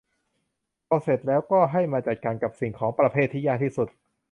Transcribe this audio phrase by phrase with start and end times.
[0.87, 3.87] พอเสร็จแล้วก็ให้มาจัดการกับสิ่งของประเภทที่ยากที่สุด